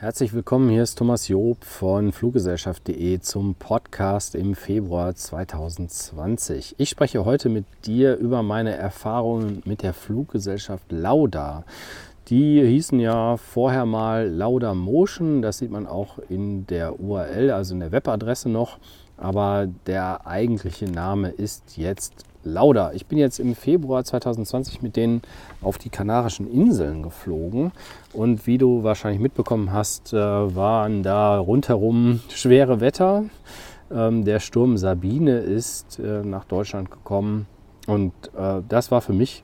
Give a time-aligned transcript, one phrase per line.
[0.00, 6.76] Herzlich willkommen, hier ist Thomas Job von Fluggesellschaft.de zum Podcast im Februar 2020.
[6.78, 11.64] Ich spreche heute mit dir über meine Erfahrungen mit der Fluggesellschaft Lauda.
[12.28, 17.74] Die hießen ja vorher mal Lauda Motion, das sieht man auch in der URL, also
[17.74, 18.78] in der Webadresse noch,
[19.20, 22.92] aber der eigentliche Name ist jetzt Lauda.
[22.92, 25.20] Ich bin jetzt im Februar 2020 mit denen
[25.60, 27.72] auf die Kanarischen Inseln geflogen.
[28.12, 33.24] Und wie du wahrscheinlich mitbekommen hast, äh, waren da rundherum schwere Wetter.
[33.92, 37.46] Ähm, der Sturm Sabine ist äh, nach Deutschland gekommen.
[37.86, 39.42] Und äh, das war für mich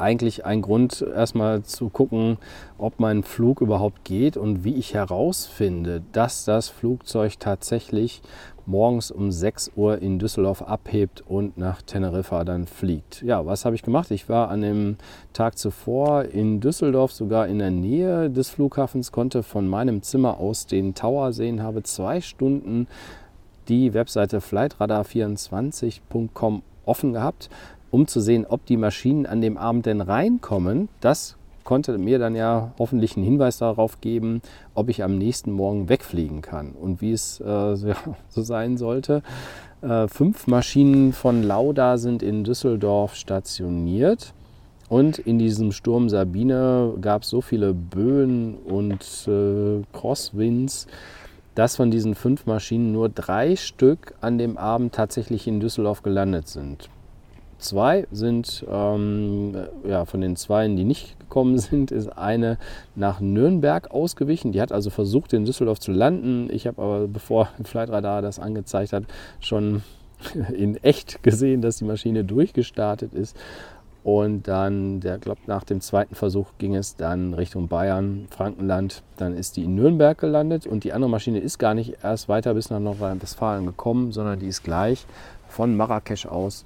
[0.00, 2.38] eigentlich ein Grund, erstmal zu gucken,
[2.78, 8.22] ob mein Flug überhaupt geht und wie ich herausfinde, dass das Flugzeug tatsächlich
[8.70, 13.20] morgens um 6 Uhr in Düsseldorf abhebt und nach Teneriffa dann fliegt.
[13.22, 14.12] Ja, was habe ich gemacht?
[14.12, 14.96] Ich war an dem
[15.32, 20.66] Tag zuvor in Düsseldorf, sogar in der Nähe des Flughafens, konnte von meinem Zimmer aus
[20.66, 22.86] den Tower sehen, habe zwei Stunden
[23.68, 27.50] die Webseite flightradar24.com offen gehabt,
[27.90, 30.88] um zu sehen, ob die Maschinen an dem Abend denn reinkommen.
[31.00, 34.42] Das konnte mir dann ja hoffentlich einen Hinweis darauf geben,
[34.74, 36.72] ob ich am nächsten Morgen wegfliegen kann.
[36.72, 37.76] Und wie es äh,
[38.28, 39.22] so sein sollte,
[39.82, 44.34] äh, fünf Maschinen von Lauda sind in Düsseldorf stationiert.
[44.88, 50.88] Und in diesem Sturm Sabine gab es so viele Böen und äh, Crosswinds,
[51.54, 56.48] dass von diesen fünf Maschinen nur drei Stück an dem Abend tatsächlich in Düsseldorf gelandet
[56.48, 56.90] sind.
[57.58, 59.54] Zwei sind, ähm,
[59.86, 62.58] ja, von den zwei, die nicht gekommen sind, ist eine
[62.94, 64.52] nach Nürnberg ausgewichen.
[64.52, 66.48] Die hat also versucht, in Düsseldorf zu landen.
[66.52, 69.04] Ich habe aber, bevor Flightradar das angezeigt hat,
[69.40, 69.82] schon
[70.52, 73.36] in echt gesehen, dass die Maschine durchgestartet ist.
[74.02, 79.02] Und dann, der glaubt, nach dem zweiten Versuch ging es dann Richtung Bayern, Frankenland.
[79.18, 82.54] Dann ist die in Nürnberg gelandet und die andere Maschine ist gar nicht erst weiter
[82.54, 85.06] bis nach Nordrhein-Westfalen gekommen, sondern die ist gleich
[85.48, 86.64] von Marrakesch aus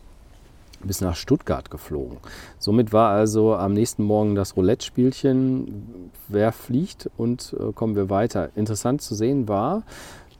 [0.86, 2.18] bis nach Stuttgart geflogen.
[2.58, 8.50] Somit war also am nächsten Morgen das Roulette-Spielchen, wer fliegt und äh, kommen wir weiter.
[8.54, 9.82] Interessant zu sehen war,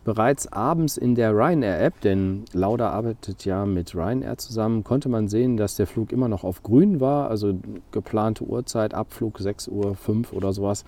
[0.05, 5.57] bereits abends in der Ryanair-App, denn Lauda arbeitet ja mit Ryanair zusammen, konnte man sehen,
[5.57, 7.59] dass der Flug immer noch auf grün war, also
[7.91, 10.85] geplante Uhrzeit, Abflug 6.05 Uhr oder sowas.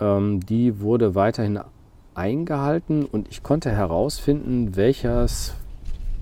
[0.00, 1.60] Ähm, die wurde weiterhin
[2.14, 5.54] eingehalten und ich konnte herausfinden, welches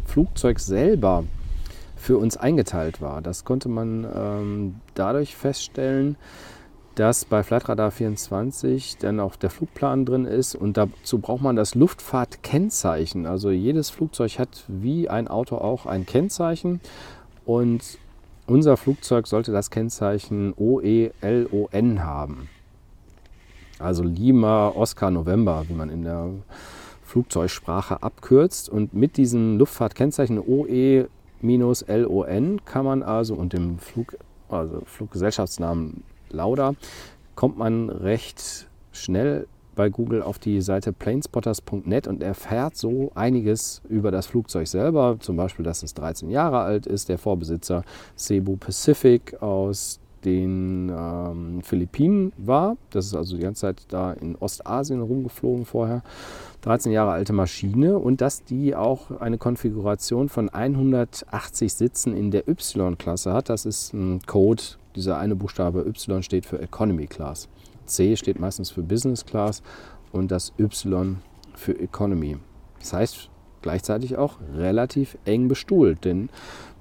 [0.05, 1.25] Flugzeug selber
[1.99, 3.21] für uns eingeteilt war.
[3.21, 6.17] Das konnte man ähm, dadurch feststellen,
[6.95, 11.75] dass bei Flightradar 24 dann auch der Flugplan drin ist und dazu braucht man das
[11.75, 13.27] Luftfahrtkennzeichen.
[13.27, 16.81] Also jedes Flugzeug hat wie ein Auto auch ein Kennzeichen
[17.45, 17.99] und
[18.47, 22.49] unser Flugzeug sollte das Kennzeichen OELON haben.
[23.79, 26.31] Also Lima, Oscar, November, wie man in der
[27.05, 28.69] Flugzeugsprache abkürzt.
[28.69, 31.09] Und mit diesem Luftfahrtkennzeichen OE
[31.41, 34.17] minus LON kann man also und dem Flug,
[34.49, 36.75] also Fluggesellschaftsnamen Lauda
[37.35, 39.47] kommt man recht schnell
[39.79, 45.19] bei Google auf die Seite planespotters.net und erfährt so einiges über das Flugzeug selber.
[45.21, 47.85] Zum Beispiel, dass es 13 Jahre alt ist, der Vorbesitzer
[48.17, 52.77] Cebu Pacific aus den ähm, Philippinen war.
[52.91, 56.03] Das ist also die ganze Zeit da in Ostasien rumgeflogen vorher.
[56.63, 62.49] 13 Jahre alte Maschine und dass die auch eine Konfiguration von 180 Sitzen in der
[62.49, 63.49] Y-Klasse hat.
[63.49, 64.63] Das ist ein Code,
[64.97, 67.49] dieser eine Buchstabe Y steht für Economy Class.
[67.87, 69.63] C steht meistens für Business Class
[70.13, 71.17] und das Y
[71.55, 72.37] für Economy.
[72.81, 73.31] Das heißt
[73.63, 76.29] gleichzeitig auch relativ eng bestuhlt, denn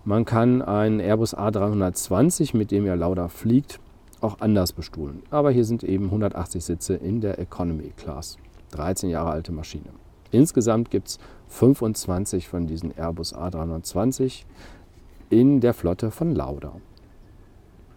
[0.07, 3.81] man kann einen Airbus A320, mit dem ja Lauda fliegt,
[4.22, 5.22] auch anders bestuhlen.
[5.31, 8.38] Aber hier sind eben 180 Sitze in der Economy Class.
[8.72, 9.90] 13 Jahre alte Maschine.
[10.31, 11.19] Insgesamt gibt es
[11.50, 14.46] 25 von diesen Airbus A320
[15.29, 16.72] in der Flotte von Lauda.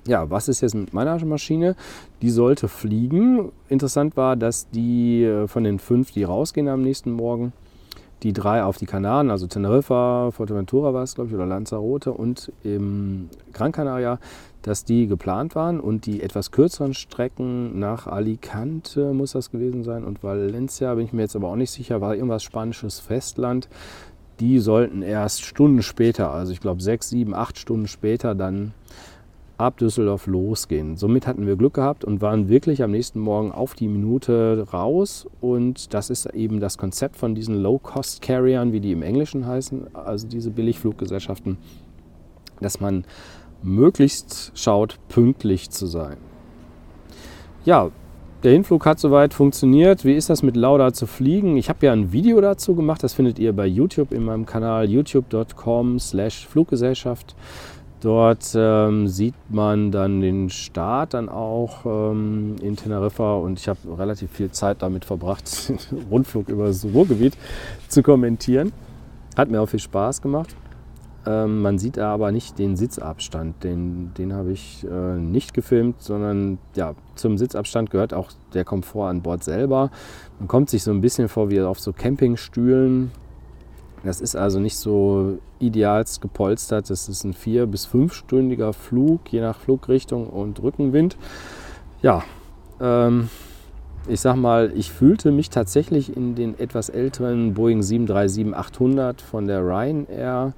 [0.08, 1.76] Ja, was ist jetzt mit meiner Maschine?
[2.22, 3.52] Die sollte fliegen.
[3.68, 7.52] Interessant war, dass die äh, von den fünf, die rausgehen am nächsten Morgen,
[8.22, 12.52] die drei auf die Kanaren, also Teneriffa, Fuerteventura war es, glaube ich, oder Lanzarote und
[12.62, 14.18] im Gran Canaria,
[14.62, 20.04] dass die geplant waren und die etwas kürzeren Strecken nach Alicante muss das gewesen sein
[20.04, 23.68] und Valencia, bin ich mir jetzt aber auch nicht sicher, war irgendwas spanisches Festland.
[24.38, 28.72] Die sollten erst Stunden später, also ich glaube sechs, sieben, acht Stunden später dann
[29.60, 30.96] ab Düsseldorf losgehen.
[30.96, 35.26] Somit hatten wir Glück gehabt und waren wirklich am nächsten Morgen auf die Minute raus.
[35.40, 40.26] Und das ist eben das Konzept von diesen Low-Cost-Carriern, wie die im Englischen heißen, also
[40.26, 41.58] diese Billigfluggesellschaften,
[42.60, 43.04] dass man
[43.62, 46.16] möglichst schaut, pünktlich zu sein.
[47.64, 47.90] Ja,
[48.42, 50.06] der Hinflug hat soweit funktioniert.
[50.06, 51.58] Wie ist das mit Lauda zu fliegen?
[51.58, 54.88] Ich habe ja ein Video dazu gemacht, das findet ihr bei YouTube in meinem Kanal
[54.88, 57.36] youtube.com slash Fluggesellschaft.
[58.00, 63.78] Dort ähm, sieht man dann den Start dann auch ähm, in Teneriffa und ich habe
[63.98, 65.78] relativ viel Zeit damit verbracht, den
[66.10, 67.36] Rundflug über das Ruhrgebiet
[67.88, 68.72] zu kommentieren.
[69.36, 70.56] Hat mir auch viel Spaß gemacht.
[71.26, 76.58] Ähm, man sieht aber nicht den Sitzabstand, den, den habe ich äh, nicht gefilmt, sondern
[76.74, 79.90] ja, zum Sitzabstand gehört auch der Komfort an Bord selber.
[80.38, 83.10] Man kommt sich so ein bisschen vor wie auf so Campingstühlen.
[84.02, 86.88] Das ist also nicht so idealst gepolstert.
[86.88, 91.16] Das ist ein vier- bis fünfstündiger Flug, je nach Flugrichtung und Rückenwind.
[92.02, 92.24] Ja,
[92.80, 93.28] ähm,
[94.08, 99.60] ich sag mal, ich fühlte mich tatsächlich in den etwas älteren Boeing 737-800 von der
[99.60, 100.54] Ryanair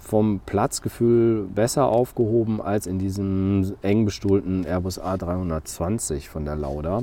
[0.00, 7.02] vom Platzgefühl besser aufgehoben als in diesem eng bestuhlten Airbus A320 von der Lauda.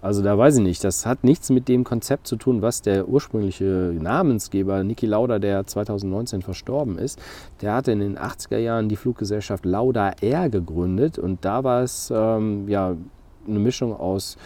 [0.00, 3.08] Also da weiß ich nicht, das hat nichts mit dem Konzept zu tun, was der
[3.08, 7.20] ursprüngliche Namensgeber Niki Lauda, der 2019 verstorben ist,
[7.62, 12.12] der hatte in den 80er Jahren die Fluggesellschaft Lauda Air gegründet und da war es
[12.14, 12.96] ähm, ja,
[13.46, 14.36] eine Mischung aus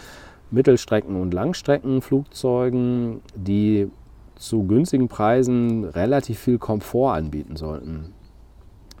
[0.49, 3.91] Mittelstrecken- und Langstreckenflugzeugen, die
[4.35, 8.13] zu günstigen Preisen relativ viel Komfort anbieten sollten.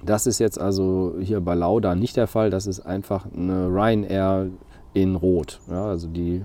[0.03, 2.49] Das ist jetzt also hier bei Lauda nicht der Fall.
[2.49, 4.47] Das ist einfach eine Ryanair
[4.93, 5.59] in Rot.
[5.69, 6.43] Ja, also die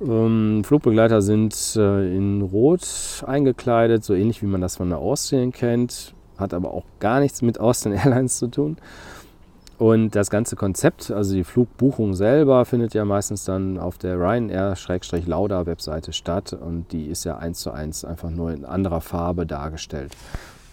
[0.00, 5.52] ähm, Flugbegleiter sind äh, in Rot eingekleidet, so ähnlich wie man das von der Austrian
[5.52, 6.14] kennt.
[6.38, 8.76] Hat aber auch gar nichts mit Austrian Airlines zu tun.
[9.80, 16.12] Und das ganze Konzept, also die Flugbuchung selber, findet ja meistens dann auf der Ryanair-Lauda-Webseite
[16.12, 20.14] statt und die ist ja eins zu eins einfach nur in anderer Farbe dargestellt.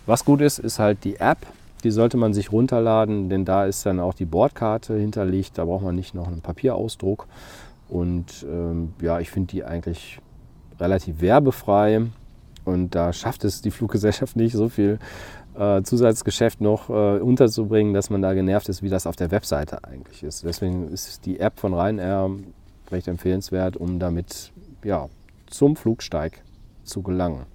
[0.05, 1.37] Was gut ist, ist halt die App.
[1.83, 5.57] Die sollte man sich runterladen, denn da ist dann auch die Bordkarte hinterlegt.
[5.57, 7.27] Da braucht man nicht noch einen Papierausdruck.
[7.89, 10.19] Und ähm, ja, ich finde die eigentlich
[10.79, 12.01] relativ werbefrei.
[12.65, 14.99] Und da schafft es die Fluggesellschaft nicht, so viel
[15.57, 19.83] äh, Zusatzgeschäft noch äh, unterzubringen, dass man da genervt ist, wie das auf der Webseite
[19.83, 20.43] eigentlich ist.
[20.43, 22.29] Deswegen ist die App von Ryanair
[22.91, 24.51] recht empfehlenswert, um damit
[24.83, 25.07] ja,
[25.47, 26.43] zum Flugsteig
[26.83, 27.45] zu gelangen.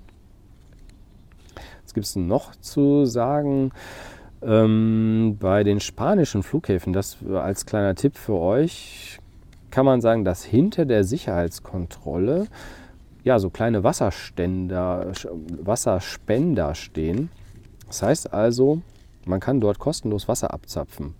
[1.94, 3.73] Gibt es noch zu sagen?
[4.43, 9.19] Ähm, bei den spanischen Flughäfen, das als kleiner Tipp für euch,
[9.71, 12.47] kann man sagen, dass hinter der Sicherheitskontrolle
[13.25, 15.12] ja, so kleine Wasserständer,
[15.61, 17.31] Wasserspender stehen.
[17.87, 18.83] Das heißt also,
[19.27, 21.15] man kann dort kostenlos Wasser abzapfen.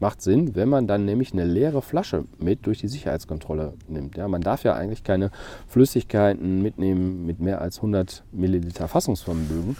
[0.00, 4.16] Macht Sinn, wenn man dann nämlich eine leere Flasche mit durch die Sicherheitskontrolle nimmt.
[4.16, 5.30] Ja, man darf ja eigentlich keine
[5.66, 9.76] Flüssigkeiten mitnehmen mit mehr als 100 Milliliter Fassungsvermögen.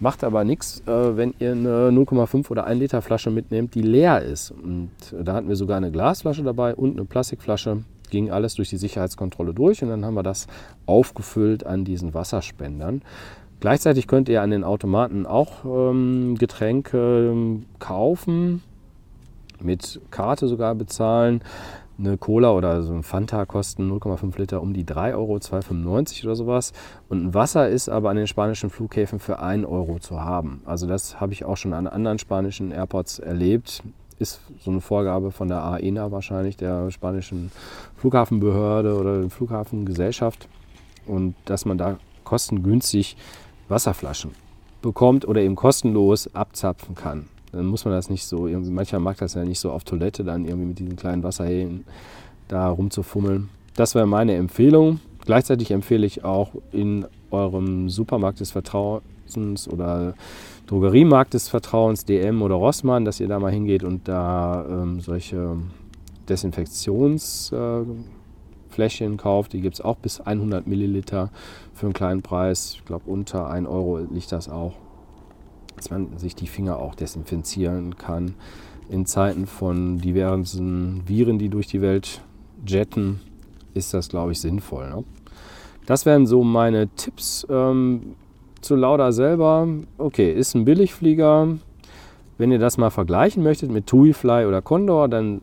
[0.00, 4.22] Macht aber nichts, äh, wenn ihr eine 0,5 oder 1 Liter Flasche mitnehmt, die leer
[4.22, 4.50] ist.
[4.50, 7.84] Und da hatten wir sogar eine Glasflasche dabei und eine Plastikflasche.
[8.08, 10.48] Ging alles durch die Sicherheitskontrolle durch und dann haben wir das
[10.86, 13.02] aufgefüllt an diesen Wasserspendern.
[13.60, 18.62] Gleichzeitig könnt ihr an den Automaten auch ähm, Getränke ähm, kaufen,
[19.62, 21.42] mit Karte sogar bezahlen.
[21.98, 26.34] Eine Cola oder so ein Fanta kosten 0,5 Liter um die 3 Euro, 2,95 oder
[26.34, 26.72] sowas.
[27.10, 30.62] Und ein Wasser ist aber an den spanischen Flughäfen für 1 Euro zu haben.
[30.64, 33.82] Also das habe ich auch schon an anderen spanischen Airports erlebt.
[34.18, 37.52] Ist so eine Vorgabe von der AENA wahrscheinlich, der spanischen
[37.96, 40.48] Flughafenbehörde oder Flughafengesellschaft.
[41.06, 43.16] Und dass man da kostengünstig
[43.68, 44.30] Wasserflaschen
[44.80, 47.28] bekommt oder eben kostenlos abzapfen kann.
[47.52, 50.24] Dann muss man das nicht so, irgendwie, mancher mag das ja nicht so auf Toilette,
[50.24, 51.84] dann irgendwie mit diesen kleinen Wasserhähnen
[52.48, 53.48] da rumzufummeln.
[53.74, 55.00] Das wäre meine Empfehlung.
[55.24, 60.14] Gleichzeitig empfehle ich auch in eurem Supermarkt des Vertrauens oder
[60.66, 65.56] Drogeriemarkt des Vertrauens, DM oder Rossmann, dass ihr da mal hingeht und da ähm, solche
[66.28, 67.52] Desinfektions...
[67.52, 67.84] Äh,
[69.16, 69.52] kauft.
[69.52, 71.30] Die gibt es auch bis 100 Milliliter
[71.74, 72.74] für einen kleinen Preis.
[72.76, 74.72] Ich glaube, unter 1 Euro liegt das auch.
[75.80, 78.34] Dass man sich die Finger auch desinfizieren kann.
[78.90, 82.20] In Zeiten von diversen Viren, die durch die Welt
[82.66, 83.20] jetten,
[83.72, 84.90] ist das, glaube ich, sinnvoll.
[84.90, 85.04] Ne?
[85.86, 88.14] Das wären so meine Tipps ähm,
[88.60, 89.66] zu Lauda selber.
[89.96, 91.56] Okay, ist ein Billigflieger.
[92.36, 95.40] Wenn ihr das mal vergleichen möchtet mit TUI Fly oder Condor, dann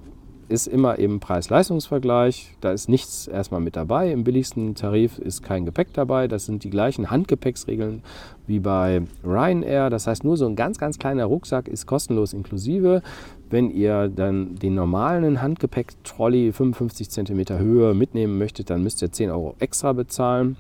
[0.49, 2.55] ist immer eben Preis-Leistungs-Vergleich.
[2.61, 4.11] Da ist nichts erstmal mit dabei.
[4.11, 6.27] Im billigsten Tarif ist kein Gepäck dabei.
[6.27, 8.01] Das sind die gleichen Handgepäcksregeln
[8.45, 9.89] wie bei Ryanair.
[9.89, 13.01] Das heißt, nur so ein ganz, ganz kleiner Rucksack ist kostenlos inklusive.
[13.49, 19.31] Wenn ihr dann den normalen Handgepäck-Trolley 55 cm Höhe mitnehmen möchtet, dann müsst ihr 10
[19.31, 20.57] Euro extra bezahlen.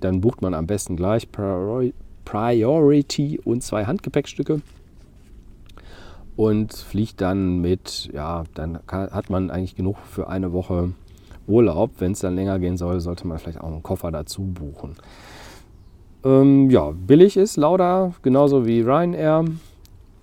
[0.00, 1.28] Dann bucht man am besten gleich
[2.24, 4.60] Priority und zwei Handgepäckstücke.
[6.36, 10.92] Und fliegt dann mit, ja, dann kann, hat man eigentlich genug für eine Woche
[11.46, 11.92] Urlaub.
[11.98, 14.96] Wenn es dann länger gehen soll, sollte man vielleicht auch einen Koffer dazu buchen.
[16.24, 19.44] Ähm, ja, billig ist Lauda, genauso wie Ryanair.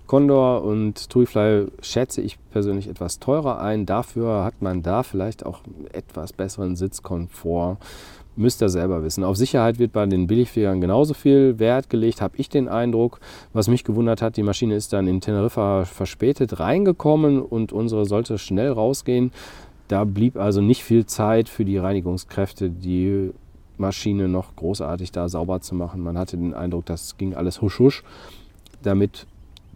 [0.06, 3.86] Condor und TuiFly schätze ich persönlich etwas teurer ein.
[3.86, 5.60] Dafür hat man da vielleicht auch
[5.92, 7.78] etwas besseren Sitzkomfort.
[8.36, 9.22] Müsst ihr selber wissen.
[9.22, 13.20] Auf Sicherheit wird bei den Billigfliegern genauso viel Wert gelegt, habe ich den Eindruck.
[13.52, 18.38] Was mich gewundert hat, die Maschine ist dann in Teneriffa verspätet reingekommen und unsere sollte
[18.38, 19.30] schnell rausgehen.
[19.86, 23.30] Da blieb also nicht viel Zeit für die Reinigungskräfte, die
[23.76, 26.00] Maschine noch großartig da sauber zu machen.
[26.00, 28.02] Man hatte den Eindruck, das ging alles husch husch,
[28.82, 29.26] damit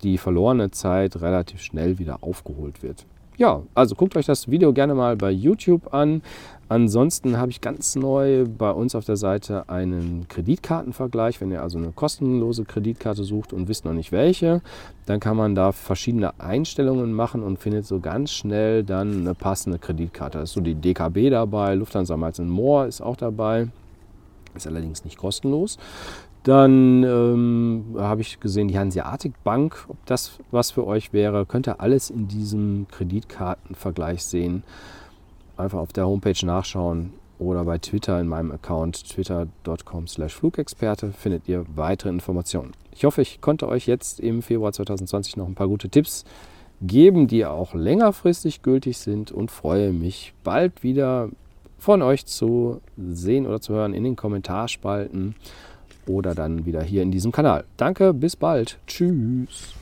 [0.03, 3.05] die verlorene Zeit relativ schnell wieder aufgeholt wird.
[3.37, 6.23] Ja, also guckt euch das Video gerne mal bei YouTube an.
[6.71, 11.41] Ansonsten habe ich ganz neu bei uns auf der Seite einen Kreditkartenvergleich.
[11.41, 14.61] Wenn ihr also eine kostenlose Kreditkarte sucht und wisst noch nicht welche,
[15.07, 19.79] dann kann man da verschiedene Einstellungen machen und findet so ganz schnell dann eine passende
[19.79, 20.39] Kreditkarte.
[20.39, 23.69] Da ist so die DKB dabei, Lufthansa Miles More ist auch dabei.
[24.55, 25.79] Ist allerdings nicht kostenlos.
[26.43, 31.67] Dann ähm, habe ich gesehen, die Hanseatic Bank, ob das was für euch wäre, könnt
[31.67, 34.63] ihr alles in diesem Kreditkartenvergleich sehen.
[35.59, 42.11] Einfach auf der Homepage nachschauen oder bei Twitter in meinem Account twitter.com/flugexperte findet ihr weitere
[42.11, 42.73] Informationen.
[42.93, 46.25] Ich hoffe, ich konnte euch jetzt im Februar 2020 noch ein paar gute Tipps
[46.81, 51.29] geben, die auch längerfristig gültig sind und freue mich bald wieder
[51.77, 55.35] von euch zu sehen oder zu hören in den Kommentarspalten
[56.07, 57.65] oder dann wieder hier in diesem Kanal.
[57.77, 58.79] Danke, bis bald.
[58.87, 59.75] Tschüss.